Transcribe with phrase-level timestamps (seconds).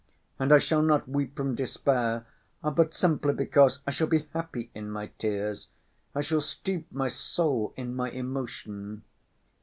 [0.39, 2.25] And I shall not weep from despair,
[2.63, 5.67] but simply because I shall be happy in my tears,
[6.15, 9.03] I shall steep my soul in my emotion.